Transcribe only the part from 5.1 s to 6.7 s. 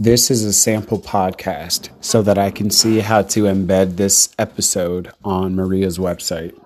on Maria's website.